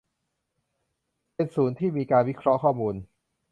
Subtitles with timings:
[1.35, 2.95] เป็นศูนย์ที่มีการวิเคราะห์ข้อมูล